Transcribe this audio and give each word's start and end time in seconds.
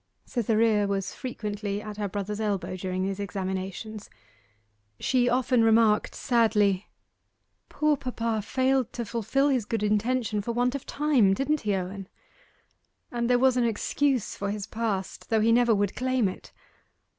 Cytherea 0.25 0.87
was 0.87 1.13
frequently 1.13 1.79
at 1.79 1.97
her 1.97 2.07
brother's 2.09 2.39
elbow 2.41 2.75
during 2.75 3.03
these 3.03 3.19
examinations. 3.19 4.09
She 4.99 5.29
often 5.29 5.63
remarked 5.63 6.15
sadly 6.15 6.87
'Poor 7.69 7.95
papa 7.97 8.41
failed 8.41 8.91
to 8.93 9.05
fulfil 9.05 9.49
his 9.49 9.65
good 9.65 9.83
intention 9.83 10.41
for 10.41 10.53
want 10.53 10.73
of 10.73 10.87
time, 10.87 11.35
didn't 11.35 11.59
he, 11.61 11.75
Owen? 11.75 12.09
And 13.11 13.29
there 13.29 13.37
was 13.37 13.57
an 13.57 13.63
excuse 13.63 14.35
for 14.35 14.49
his 14.49 14.65
past, 14.65 15.29
though 15.29 15.39
he 15.39 15.51
never 15.51 15.75
would 15.75 15.95
claim 15.95 16.27
it. 16.27 16.51